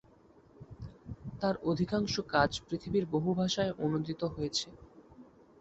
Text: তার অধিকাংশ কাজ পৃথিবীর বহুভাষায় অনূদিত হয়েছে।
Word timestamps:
তার 1.41 1.55
অধিকাংশ 1.63 2.13
কাজ 2.29 2.51
পৃথিবীর 2.67 3.05
বহুভাষায় 3.13 3.75
অনূদিত 3.79 4.21
হয়েছে। 4.33 4.67